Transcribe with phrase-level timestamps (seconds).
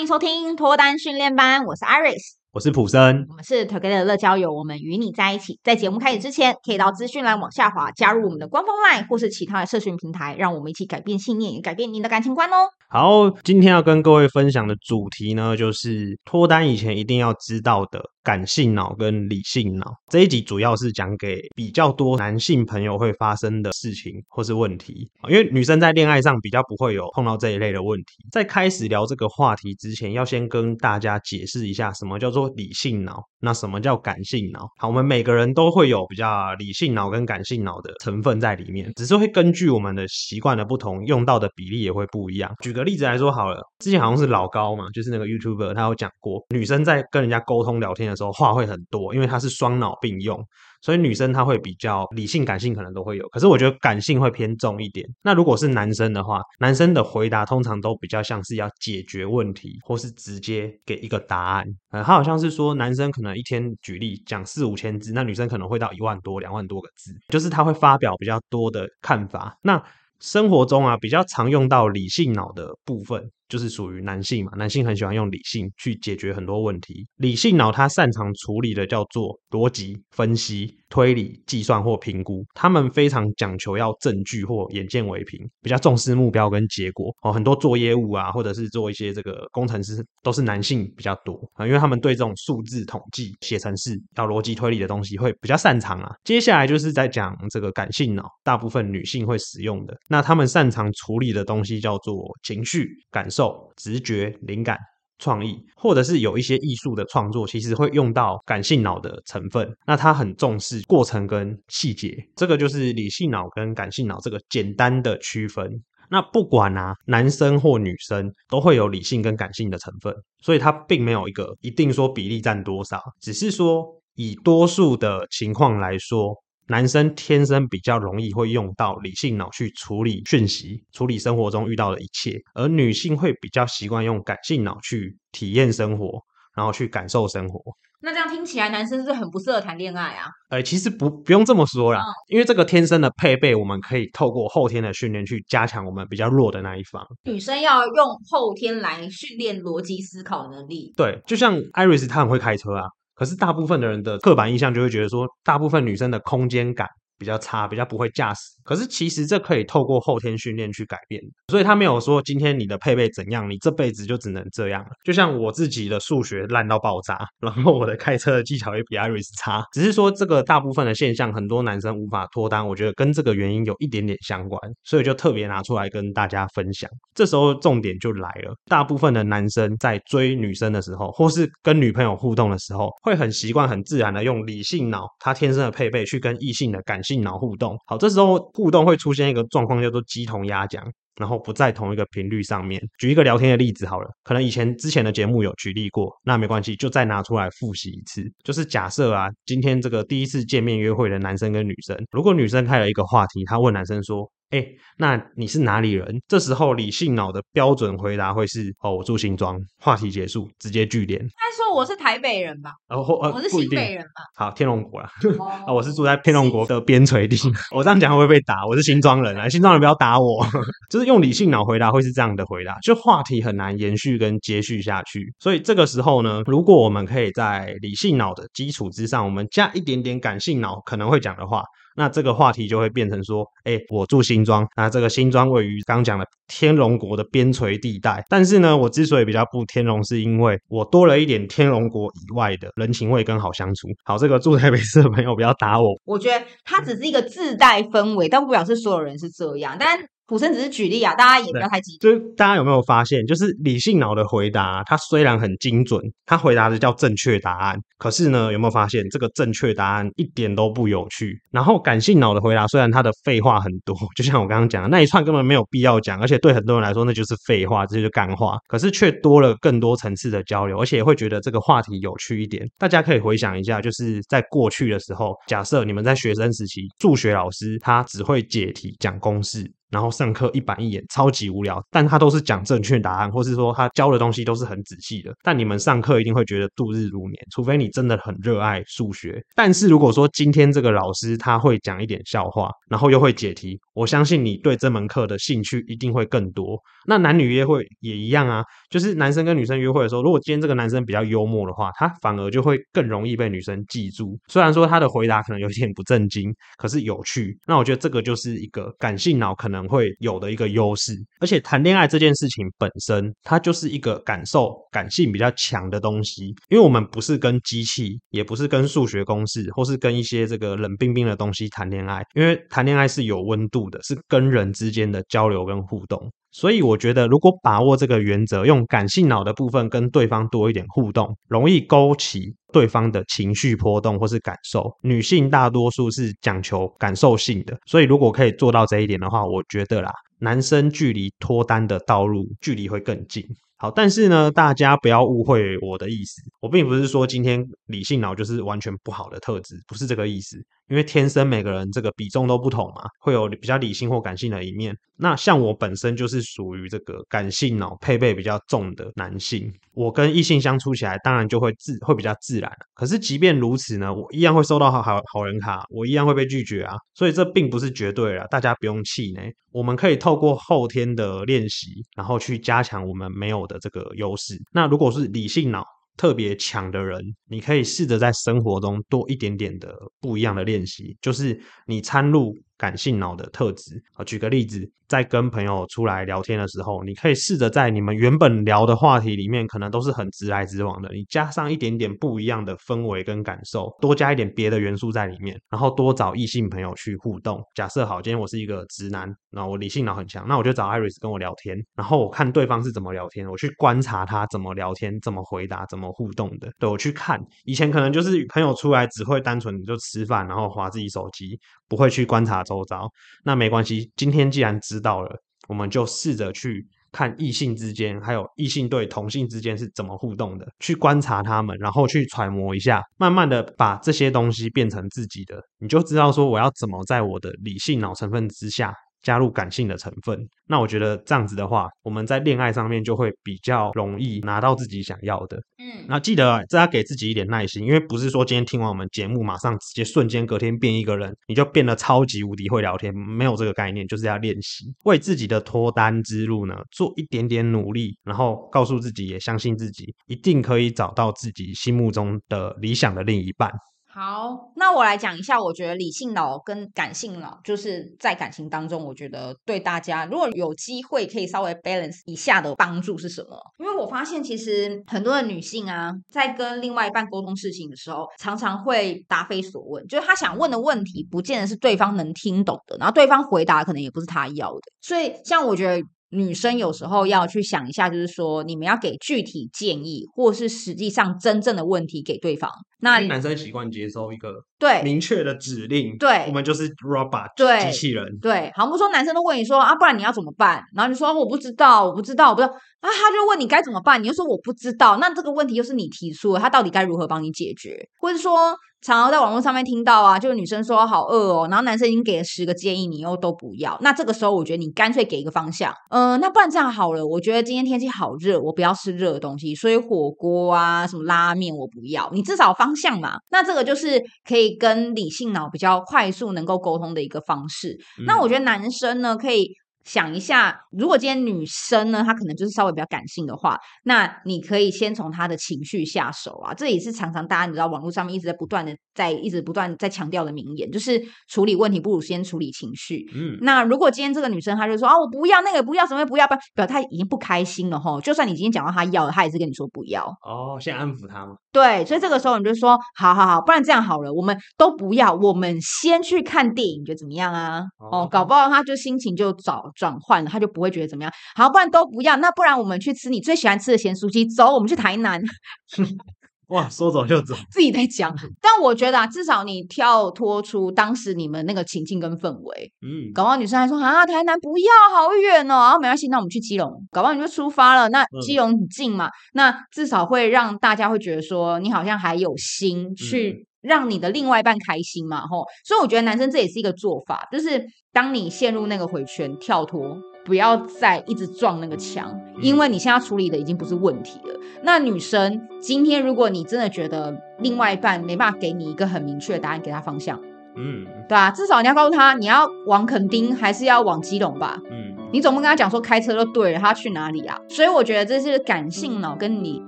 [0.00, 2.39] 欢迎收听脱单训练班，我是 Iris。
[2.52, 5.60] 我是普森，我们是 Together 乐交友，我们与你在一起。
[5.62, 12.68] 在节目开始之前，可以到资讯栏往下滑，加入我们的官方 LINE 或是其他的社群平台，让我们一起改变信念，也改变您的感情观哦。
[12.88, 19.86] 好，今天要跟各位分享的主题呢，就是脱单以前一定要知道的感性脑跟理性脑。
[20.08, 28.26] 这一集主要是讲给比较多男性朋友会发生的事情或是问题，因为女生在恋爱上比较不会有碰到这一类的问题。
[28.32, 34.66] 在开始聊这个话题之前，要先跟大家解释一下什么叫做理性脑，那什么叫感性脑？
[34.78, 42.52] 好，我们每个人都会有比较理性脑跟感性脑的成分在里面，只是会根据我们的习惯的不同，用到的比例也会不一样。
[42.62, 50.38] 举个例子来说好了，之前好像是老高嘛，就是那个 YouTuber，他有讲过，女生在跟人家沟通聊天的时候话会很多，因为她是双脑并用。
[50.82, 55.06] 所以女生她会比较理性、感性可能都会有，可是我觉得感性会偏重一点。
[55.22, 61.64] 那如果是男生的话，男生的回答通常都比较像是要解决问题，或是直接给一个答案。
[61.90, 69.56] 呃，他好像是说男生可能一天举例讲四五千字，那女生可能会到一万多、两万多个字，就是他会发表比较多的看法。
[69.62, 69.82] 那
[70.18, 73.30] 生活中啊，比较常用到理性脑的部分。
[73.50, 77.06] 就是属于男性嘛，男性很喜欢用理性去解决很多问题。
[77.16, 82.42] 理性脑他擅长处理的叫做逻辑分析、推理、计算或评估。
[82.54, 87.12] 他们非常讲求要证据或眼见为凭，比较重视目标跟结果。
[87.22, 96.14] 哦，很多做业务啊，或者是做一些这个工程师，都是男性比较多啊，因为他们对这种数字统计、写程式要逻辑推理的东西会比较擅长啊。
[96.22, 99.96] 接下来就是在讲这个感性脑，大部分女性会使用的。
[100.08, 103.39] 那他们擅长处理的东西叫做情绪感受。
[103.76, 104.76] 直觉、灵感、
[105.18, 109.70] 创意，或者是有一些艺术的创作，其实会用到感性脑的成分。
[109.86, 115.70] 那他很重视过程跟细节，这个就是理性脑跟感性脑这个简单的区分。
[116.10, 123.86] 那不管啊，男生或女生都会有理性跟感性的成分，所以它并没有一个一定说比例占多少，只是说
[124.16, 126.34] 以多数的情况来说。
[126.70, 136.22] 男生天生比较容易会用到理性脑去处理讯息、处理生活中遇到的一切，而女性会比较习惯用感性脑去体验生活，
[136.54, 137.60] 然后去感受生活。
[138.02, 140.26] 那这样听起来，男生是很不适合谈恋爱啊？
[140.48, 147.04] 呃，其实不不用这么说啦，嗯，因为这个天生的配备，我们可以透过后天的训练去加强我们比较弱的那一方。
[147.24, 150.94] 女生要用后天来训练逻辑思考能力。
[150.96, 152.84] 对，就像 Iris，她很会开车啊。
[153.20, 156.88] 可是大部分的人的刻板印象就会觉得说，大部分女生的空间感
[157.20, 158.40] 比较差，比较不会驾驶。
[158.64, 164.90] 可是其实这可以透过后天训练去改变，所以他没有说今天你的配备怎样，你这辈子就只能这样了。
[165.04, 176.88] 就像我自己的数学烂到爆炸，然后我的开车的技巧也比 Iris 差，只是说这个大部分的现象，很多男生无法脱单，我觉得跟这个原因有一点点相关，所以就特别拿出来跟大家分享。
[177.14, 187.09] 这时候重点就来了，大部分的男生在追女生的时候，或是跟女朋友互动的时候，会很习惯、很自然的用理性脑，他天生的配备去跟异性的感性。
[187.10, 190.84] 性脑互动，好，这时候互动会出现一个状况，叫做鸡同鸭讲，
[191.16, 192.80] 然后不在同一个频率上面。
[192.98, 198.22] 举一个聊天的例子好了，可能以前之前的节目有举例过，那没关系，就再拿出来复习一次。
[198.44, 204.30] 就是假设啊，今天这个第一次见面约会的男生跟女生，如果女生开了一个话题，她问男生说。
[204.50, 204.68] 哎、欸，
[204.98, 206.20] 那你是哪里人？
[206.26, 209.56] 这时候理性脑的标准回答会是：哦，我住新庄。
[209.78, 211.20] 话题结束，直接句点。
[211.36, 212.72] 他说我是台北人吧？
[212.88, 214.24] 我是新北人吧？
[214.34, 215.08] 好，天龙国啦。
[215.68, 217.36] 哦，我是住在天龙国的边陲地。
[217.70, 218.66] 我这样讲会不会被打？
[218.66, 220.44] 我是新庄人啊，新庄人不要打我。
[220.90, 225.32] 就是用理性脑回答会是这样的回答，就话题很难延续跟接续下去。
[225.38, 231.62] 所以这个时候呢，如果我们可以在理性脑的基础之上，我们加一点点感性脑可能会讲的话。
[232.00, 238.24] 那这个话题就会变成说，哎，我住新庄，那这个新庄位于刚讲的天龙国的边陲地带。
[238.30, 243.86] 但是呢，我之所以比较不天龙，是因为我多了一点天龙国以外的人情味跟好相处。
[244.02, 245.90] 好，这个住台北市的朋友不要打我。
[246.06, 249.76] 我觉得它只是一个自带氛围，但不表示所有人是这样。
[249.78, 249.98] 但
[250.30, 251.96] 普生只是举例啊，大家也不要太急。
[251.98, 261.36] 就是大家有没有发现，就是理性脑的回答，它虽然很精准，它回答的叫正确答案，可是呢，有没有发现这个正确答案一点都不有趣？
[261.50, 272.64] 然后感性脑的回答，虽然它的废话很多，就像我刚刚讲的那一串根本没有必要讲，而且对很多人来说那就是废话，这就是干话，可是却多了更多层次的交流，而且会觉得这个话题有趣一点。
[272.78, 279.68] 大家可以回想一下，就是在过去的时候，假设你们在学生时期，数学老师他只会解题讲公式。
[279.90, 285.34] 然后上课一板一眼，超级无聊，但他都是讲正确答案，或是说他教的东西都是很仔细的。
[285.42, 289.42] 但你们上课一定会觉得度日如年，除非你真的很热爱数学。
[289.54, 296.78] 但是如果说今天这个老师他会讲一点笑话，然后又会解题，我相信你对这门课的兴趣一定会更多。
[297.06, 304.38] 那男女约会也一样啊，就是男生跟女生约会的时候，如果今天这个男生比较幽默的话，他反而就会更容易被女生记住。
[304.48, 307.58] 虽然说他的回答可能有点不正经，可是有趣。
[307.66, 311.14] 那我觉得这个就是一个感性脑可能能会有的一个优势。
[311.40, 322.22] 而且谈恋爱这件事情本身，它就是一个感受感性比较强的东西，因为我们不是跟机器，也不是跟数学公式，或是跟一些这个冷冰冰的东西谈恋爱。
[322.34, 326.30] 因为谈恋爱是有温度的，是跟人之间的交流跟互动。
[326.52, 334.90] 所以我觉得，如果把握这个原则，用感性脑的部分跟对方多一点互动，容易勾起对方的情绪波动或是感受。
[335.02, 343.44] 女性大多数是讲求感受性的，所以如果可以做到这一点的话，我觉得啦，男生距离脱单的道路距离会更近。
[343.76, 350.62] 好，但是呢，大家不要误会我的意思，我并不是说今天理性脑就是完全不好的特质，不是这个意思。
[350.90, 354.94] 因为天生每个人这个比重都不同嘛，会有比较理性或感性的一面。
[355.16, 362.70] 那像我本身就是属于这个感性脑配备比较重的男性，我跟异性相处起来，当然就会自会比较自然。
[362.94, 366.96] 可是即便如此呢，我一样会收到好好好人卡，我一样会被拒绝啊。
[367.14, 369.54] 所以这并不是绝对啦，大家不用气馁。
[369.72, 374.60] 我们可以透过后天的练习，然后去加强我们没有的这个优势。
[374.72, 375.84] 那如果是理性脑，
[376.16, 384.02] 特别强的人，你可以试着在生活中多一点点的不一样的练习，就是你参入感性脑的特质。
[384.14, 384.90] 啊，举个例子。
[385.10, 397.60] 在跟朋友出来聊天的时候，你可以试着在你们原本聊的话题里面，可能都是很直来直往的，你加上一点点不一样的氛围跟感受，多加一点别的元素在里面，然后多找异性朋友去互动。
[397.74, 406.70] 假设好，今天我是一个直男，然后我理性脑很强，那我就找 Iris 跟我聊天，然后我看对方是怎么聊天，我去观察他怎么聊天、怎么回答、怎么互动的。
[406.78, 411.58] 对，我去看，以前可能就是朋友出来只会单纯就吃饭，然后滑自己手机，
[411.90, 413.06] 不会去观察周遭。
[413.44, 415.36] 那没关系，今天既然知道了，
[415.68, 428.94] 我们就试着去看异性之间，还有异性对同性之间是怎么互动的，去观察他们，然后去揣摩一下，慢慢的把这些东西变成自己的，你就知道说我要怎么在我的理性脑成分之下。
[429.22, 435.56] 加入感性的成分，那我觉得这样子的话，我们在恋爱上面就会比较容易拿到自己想要的。
[435.78, 453.70] 嗯，那记得这要给自己一点耐心，因为不是说今天听完我们节目，马上直接瞬间隔天变一个人，你就变得超级无敌会聊天，没有这个概念，就是要练习，为自己的脱单之路呢做一点点努力，然后告诉自己，也相信自己，一定可以找到自己心目中的理想的另一半。
[454.12, 463.56] 好，那我来讲一下，我觉得理性脑跟感性脑，就是在感情当中，我觉得对大家如果有机会可以稍微 balance 一下的帮助是什么？
[463.78, 476.04] 因为我发现其实很多的女性啊，在跟另外一半沟通事情的时候，常常会答非所问，就是她想问的问题，不见得是对方能听懂的，然后对方回答可能也不是她要的，所以像我觉得。
[476.32, 482.70] 女生有时候要去想一下，就是说你们要给具体建议，或是实际上真正的问题给对方。
[483.00, 488.70] 那男生习惯接收一个对明确的指令，对，我们就是 robot，对，机器人，对。
[488.74, 490.82] 好，我们说男生都问你说啊，不然你要怎么办？
[490.94, 492.72] 然后你说我不知道，我不知道，我不知道。
[493.00, 495.16] 啊，他就问你该怎么办，你又说我不知道。
[495.16, 497.98] 那这个问题又是你提出的，他到底该如何帮你解决？
[498.20, 498.76] 或者说？
[499.02, 503.96] 常常在网络上面听到啊，就是女生说好饿哦，然后男生已经给了十个建议，你又都不要。
[504.02, 507.26] 那这个时候，我觉得你干脆给一个方向，嗯、呃，那不然这样好了。
[507.26, 512.28] 我觉得今天天气好热，我不要吃热的东西，所以火锅啊，什么拉面我不要。
[512.34, 517.96] 你至少方向嘛，那这个就是可以跟理性脑比较快速能够沟通的一个方式。
[518.18, 519.74] 嗯、那我觉得男生呢，可以。
[520.04, 526.74] 想一下，如果今天女生呢，她可能就是稍微比较感性的话，那你可以先从她的情绪下手啊。
[526.74, 533.24] 这也是常常大家你知道网络上面一直在不断的在一直不断在强调的名言，就是处理问题不如先处理情绪。
[533.34, 538.20] 嗯，那如果今天这个女生她就说啊，我不要那个不要什么不要，不表她已经不开心了齁。
[538.20, 540.24] 就算你今天讲到她要了，她也是跟你说不要。
[540.42, 541.54] 哦，先安抚她吗？
[541.72, 547.82] 对，所以这个时候你就说，好好好，不然这样好了，我们都不要，我们先去看电影，觉得怎么样啊？
[547.98, 551.30] 哦，哦，搞不好她就心情就早转换了，他就不会觉得怎么样。
[551.54, 555.40] 好，不然都不要，那不然我们去吃你最喜欢吃的咸酥鸡，走，我们去台南。
[556.68, 558.32] 哇，说走就走，自己在讲。
[558.62, 565.74] 但我觉得啊，至少你跳脱出当时你们那个情境跟氛围，嗯，搞不好女生还说啊，台南不要，好远哦。
[565.74, 568.08] 然后没关系，那我们去基隆，搞不好你就出发了。
[568.10, 575.64] 那基隆很近嘛，嗯、那至少会让大家会觉得说，你好像还有心去让你的另外一半开心嘛，吼。
[575.84, 584.54] 所以我觉得男生这也是一个做法，就是当你陷入那个回圈，跳脱，不要再一直撞那个墙，因为你现在处理的已经不是问题了。
[584.82, 590.40] 那女生今天如果你真的觉得另外一半没办法给你一个很明确的答案，给他方向。
[590.76, 594.80] 嗯，对啊，至少你要告诉他，你要往垦丁还是要往基隆吧？
[594.88, 597.58] 嗯，你总不跟他讲说开车就对了，他去哪里啊？
[597.68, 599.82] 所以我觉得这是感性脑跟你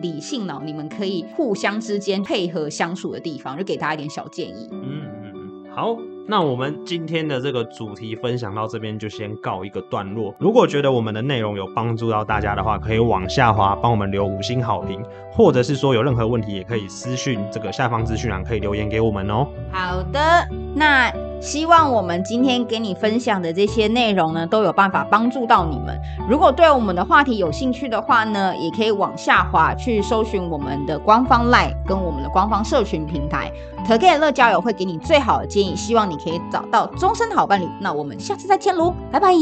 [0.00, 4.68] 理性脑，你们可以互相之间配合相处的地方，就给他一点小建议。
[4.72, 5.96] 嗯嗯嗯，好。
[6.28, 10.34] 那我们今天的这个主题分享到这边就先告一个段落。
[10.40, 15.00] 如果觉得我们的内容有帮助到大家的话，可以往下滑帮我们留五星好评，
[15.30, 19.46] 或者是说有任何问题也可以私讯这个下方资讯栏可以留言给我们哦。
[19.70, 25.98] 好的，那希望我们今天给你分享的这些内容呢，都有办法帮助到你们。
[26.28, 33.52] 如果对我们的话题有兴趣的话呢，也可以往下滑去搜寻我们的官方 LINE 跟我们的官方社群平台。
[33.86, 37.68] 可 K 乐交友会给你最好的建议，希望你可以找到终身好伴侣。
[37.80, 39.32] 那我们下次再见喽，拜拜。